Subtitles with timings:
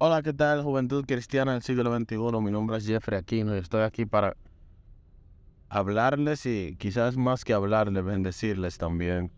[0.00, 2.18] Hola, ¿qué tal, Juventud Cristiana del siglo XXI?
[2.40, 4.36] Mi nombre es Jeffrey Aquino y estoy aquí para
[5.68, 9.32] hablarles y quizás más que hablarles, bendecirles también.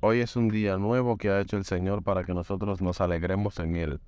[0.00, 3.58] Hoy es un día nuevo que ha hecho el Señor para que nosotros nos alegremos
[3.58, 4.00] en Él.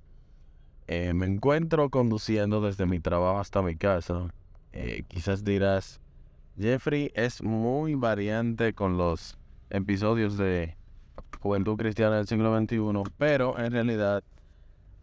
[0.87, 4.33] Eh, me encuentro conduciendo desde mi trabajo hasta mi casa.
[4.73, 6.01] Eh, quizás dirás,
[6.57, 9.37] Jeffrey es muy variante con los
[9.69, 10.75] episodios de
[11.41, 14.23] Juventud Cristiana del siglo XXI, pero en realidad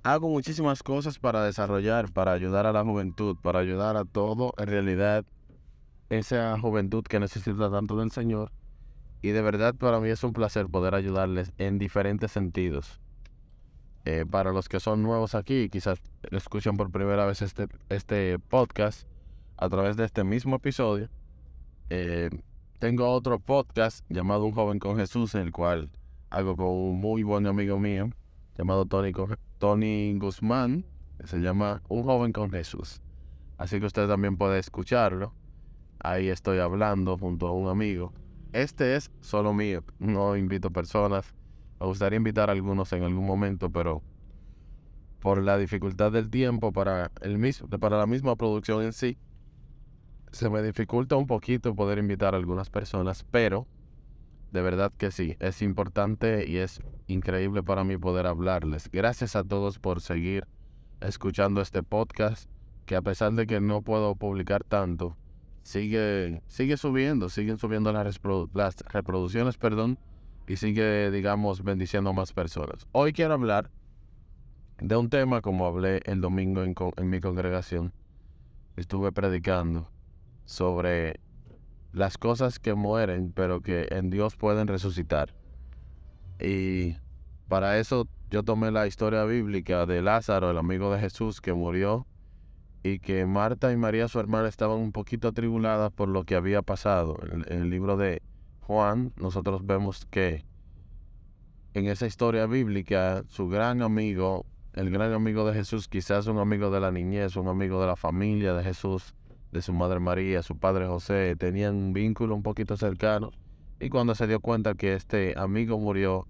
[0.02, 4.66] hago muchísimas cosas para desarrollar, para ayudar a la juventud, para ayudar a todo, en
[4.66, 5.24] realidad,
[6.10, 8.52] esa juventud que necesita tanto del Señor.
[9.20, 13.00] Y de verdad para mí es un placer poder ayudarles en diferentes sentidos.
[14.04, 19.06] Eh, para los que son nuevos aquí, quizás escuchan por primera vez este, este podcast
[19.56, 21.08] a través de este mismo episodio,
[21.90, 22.30] eh,
[22.78, 25.90] tengo otro podcast llamado Un joven con Jesús, en el cual
[26.30, 28.10] hago con un muy buen amigo mío
[28.58, 29.12] llamado Tony,
[29.58, 30.84] Tony Guzmán,
[31.18, 33.00] que se llama Un joven con Jesús.
[33.56, 35.32] Así que usted también puede escucharlo.
[36.00, 38.12] Ahí estoy hablando junto a un amigo.
[38.52, 41.34] Este es solo mío, no invito personas.
[41.80, 44.02] Me gustaría invitar a algunos en algún momento, pero
[45.20, 49.18] por la dificultad del tiempo para, el mismo, para la misma producción en sí,
[50.32, 53.66] se me dificulta un poquito poder invitar a algunas personas, pero
[54.52, 58.90] de verdad que sí, es importante y es increíble para mí poder hablarles.
[58.90, 60.46] Gracias a todos por seguir
[61.00, 62.50] escuchando este podcast,
[62.86, 65.16] que a pesar de que no puedo publicar tanto,
[65.62, 68.20] sigue, sigue subiendo, siguen subiendo las,
[68.88, 69.98] reproducciones, perdón,
[70.46, 72.86] y sigue, digamos, bendiciendo a más personas.
[72.92, 73.70] Hoy quiero hablar
[74.80, 77.92] de un tema como hablé el domingo en mi congregación.
[78.76, 79.90] Estuve predicando
[80.46, 81.20] sobre
[81.92, 85.34] las cosas que mueren, pero que en Dios pueden resucitar.
[86.40, 86.96] Y
[87.48, 92.06] para eso yo tomé la historia bíblica de Lázaro, el amigo de Jesús, que murió
[92.82, 96.62] y que Marta y María, su hermana, estaban un poquito atribuladas por lo que había
[96.62, 97.16] pasado.
[97.32, 98.22] En, el libro de
[98.60, 100.44] Juan, nosotros vemos que
[101.74, 106.70] en esa historia bíblica, su gran amigo, el gran amigo de Jesús, quizás un amigo
[106.70, 109.14] de la niñez, un amigo de la familia de Jesús,
[109.52, 113.30] de su madre María, su padre José, tenían un vínculo un poquito cercano.
[113.80, 116.26] Y cuando se dio cuenta que este amigo murió,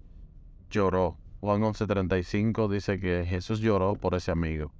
[0.69, 1.17] lloró.
[1.41, 4.71] Juan 11:35 dice que Jesús lloró por ese amigo.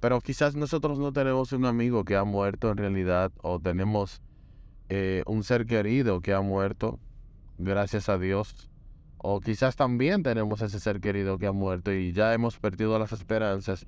[0.00, 4.22] Pero quizás nosotros no tenemos un amigo que ha muerto en realidad o tenemos
[4.88, 6.98] eh, un ser querido que ha muerto,
[7.58, 8.70] gracias a Dios.
[9.18, 13.12] O quizás también tenemos ese ser querido que ha muerto y ya hemos perdido las
[13.12, 13.86] esperanzas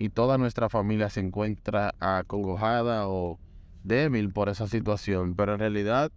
[0.00, 3.38] y toda nuestra familia se encuentra acongojada o
[3.84, 5.34] débil por esa situación.
[5.34, 6.10] Pero en realidad,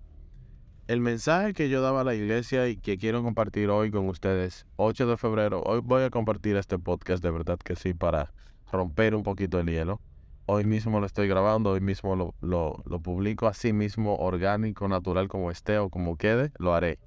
[0.87, 4.65] el mensaje que yo daba a la iglesia y que quiero compartir hoy con ustedes,
[4.77, 8.31] 8 de febrero, hoy voy a compartir este podcast de verdad que sí, para
[8.71, 9.99] romper un poquito el hielo.
[10.45, 15.27] Hoy mismo lo estoy grabando, hoy mismo lo, lo, lo publico así mismo, orgánico, natural
[15.27, 16.99] como esté o como quede, lo haré.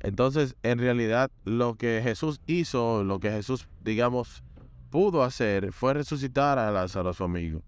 [0.00, 4.42] Entonces, en realidad, lo que Jesús hizo, lo que Jesús, digamos,
[4.94, 7.62] pudo hacer fue resucitar a Lázaro, a su amigo,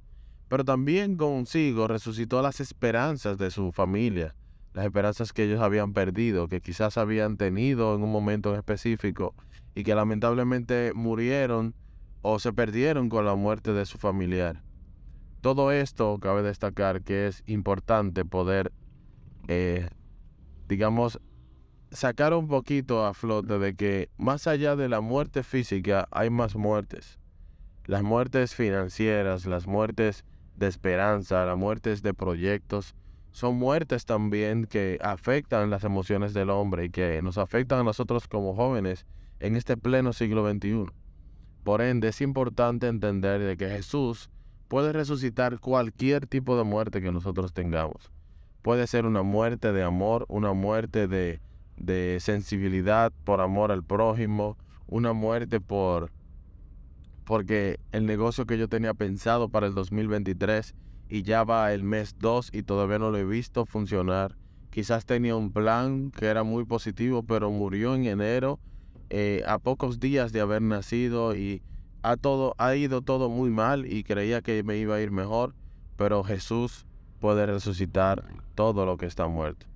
[0.49, 4.37] pero también consigo resucitó las esperanzas de su familia,
[4.75, 9.35] las esperanzas que ellos habían perdido, que quizás habían tenido en un momento específico
[9.75, 11.75] y que lamentablemente murieron
[12.23, 14.63] o se perdieron con la muerte de su familiar.
[15.41, 18.71] Todo esto cabe destacar que es importante poder,
[19.49, 19.89] eh,
[20.69, 21.21] digamos,
[21.97, 26.55] sacar un poquito a flote de que más allá de la muerte física hay más
[26.55, 27.19] muertes.
[27.87, 30.25] Las muertes financieras, las muertes
[30.57, 32.95] de esperanza, las muertes de proyectos,
[33.33, 38.29] son muertes también que afectan las emociones del hombre y que nos afectan a nosotros
[38.29, 39.07] como jóvenes
[39.41, 40.87] en este pleno siglo XXI.
[41.65, 44.31] Por ende, es importante entender de que Jesús
[44.69, 48.11] puede resucitar cualquier tipo de muerte que nosotros tengamos.
[48.63, 51.41] Puede ser una muerte de amor, una muerte de
[51.77, 54.57] de sensibilidad por amor al prójimo,
[54.87, 56.11] una muerte por
[57.25, 60.75] porque el negocio que yo tenía pensado para el 2023
[61.09, 64.37] y ya va el mes 2 y todavía no lo he visto funcionar.
[64.71, 68.61] Quizás tenía un plan que era muy positivo, pero murió en enero
[69.11, 71.63] eh, a pocos días de haber nacido y
[72.03, 75.53] ha, todo, ha ido todo muy mal y creía que me iba a ir mejor,
[75.97, 76.87] pero Jesús
[77.19, 78.23] puede resucitar
[78.55, 79.67] todo lo que está muerto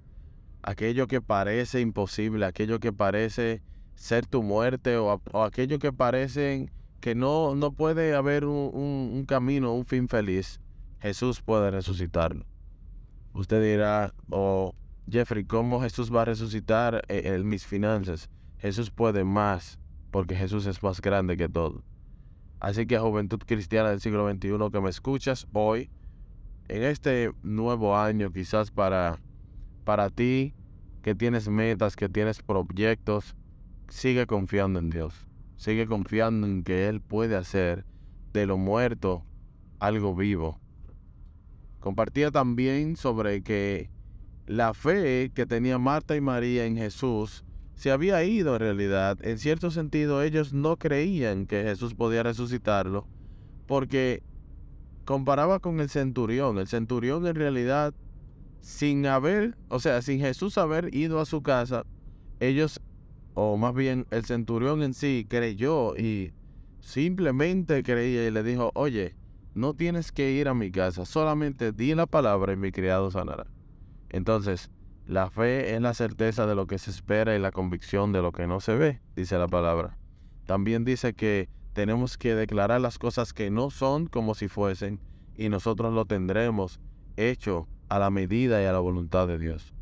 [0.63, 3.63] aquello que parece imposible, aquello que parece
[3.95, 6.71] ser tu muerte o, aquello que parece
[7.01, 10.61] que no, no puede haber un, camino, un fin feliz,
[11.01, 12.45] Jesús puede resucitarlo.
[13.33, 14.75] Usted dirá, oh,
[15.11, 18.29] Jeffrey, ¿cómo Jesús va a resucitar eh, mis finanzas?
[18.59, 19.79] Jesús puede más,
[20.11, 21.83] porque Jesús es más grande que todo.
[22.59, 25.91] Así que juventud cristiana del siglo XXI que me escuchas hoy,
[26.69, 29.19] en este nuevo año quizás para,
[29.85, 30.55] para ti
[31.03, 33.35] que tienes metas, que tienes proyectos,
[33.89, 35.27] sigue confiando en Dios.
[35.57, 37.85] Sigue confiando en que Él puede hacer
[38.33, 39.25] de lo muerto
[39.79, 40.61] algo vivo.
[41.81, 43.91] Compartía también sobre que
[44.47, 47.45] la fe que tenía Marta y María en Jesús
[47.75, 49.19] se había ido en realidad.
[49.23, 53.07] En cierto sentido, ellos no creían que Jesús podía resucitarlo
[53.67, 54.23] porque
[55.05, 56.59] comparaba con el centurión.
[56.59, 57.95] El centurión en realidad,
[58.61, 61.85] sin haber, o sea, sin Jesús haber ido a su casa,
[62.41, 62.81] ellos,
[63.35, 66.33] o más bien el centurión en sí, creyó y
[66.81, 69.15] simplemente creía y le dijo, oye,
[69.55, 73.47] no tienes que ir a mi casa, solamente di la palabra y mi criado sanará.
[74.11, 74.71] Entonces,
[75.07, 78.33] la fe es la certeza de lo que se espera y la convicción de lo
[78.33, 79.99] que no se ve, dice la palabra.
[80.47, 85.01] También dice que tenemos que declarar las cosas que no son como si fuesen
[85.37, 86.81] y nosotros lo tendremos
[87.17, 89.75] hecho a la medida y a la voluntad de Dios.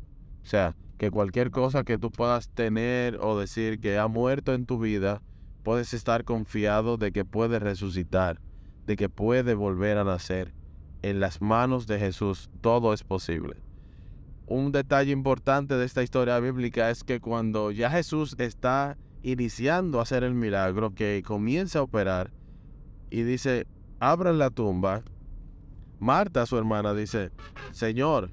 [0.43, 4.65] O sea, que cualquier cosa que tú puedas tener o decir que ha muerto en
[4.65, 5.21] tu vida,
[5.63, 8.41] puedes estar confiado de que puede resucitar,
[8.85, 10.53] de que puede volver a nacer.
[11.01, 13.61] En las manos de Jesús todo es posible
[14.49, 20.03] un detalle importante de esta historia bíblica es que cuando ya Jesús está iniciando a
[20.03, 22.31] hacer el milagro, que comienza a operar
[23.11, 23.67] y dice,
[23.99, 25.03] abran la tumba,
[25.99, 27.31] Marta, su hermana, dice,
[27.71, 28.31] Señor,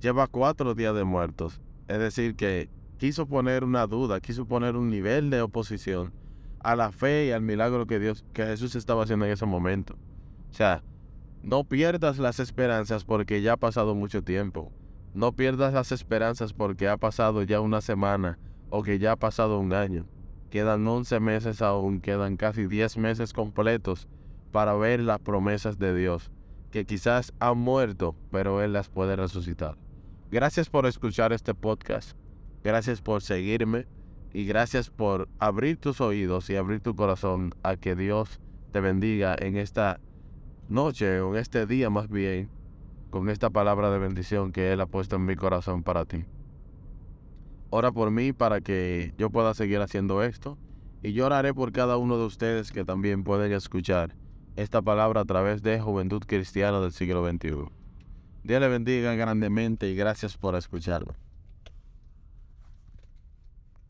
[0.00, 1.60] lleva cuatro días de muertos.
[1.88, 2.68] Es decir, que
[2.98, 6.12] quiso poner una duda, quiso poner un nivel de oposición
[6.60, 9.94] a la fe y al milagro que Dios, que Jesús estaba haciendo en ese momento.
[10.50, 10.82] O sea,
[11.42, 14.70] no pierdas las esperanzas porque ya ha pasado mucho tiempo.
[15.14, 18.38] No pierdas las esperanzas porque ha pasado ya una semana
[18.68, 20.06] o que ya ha pasado un año.
[20.50, 24.08] Quedan 11 meses aún, quedan casi 10 meses completos
[24.52, 26.30] para ver las promesas de Dios,
[26.70, 29.76] que quizás han muerto, pero Él las puede resucitar.
[30.30, 32.16] Gracias por escuchar este podcast,
[32.62, 33.86] gracias por seguirme
[34.32, 38.40] y gracias por abrir tus oídos y abrir tu corazón a que Dios
[38.70, 39.98] te bendiga en esta
[40.68, 42.48] noche o en este día más bien
[43.10, 46.24] con esta palabra de bendición que Él ha puesto en mi corazón para ti.
[47.70, 50.58] Ora por mí para que yo pueda seguir haciendo esto
[51.02, 54.14] y yo oraré por cada uno de ustedes que también pueden escuchar
[54.60, 57.70] esta palabra a través de Juventud Cristiana del siglo XXI.
[58.42, 61.14] Dios le bendiga grandemente y gracias por escucharlo.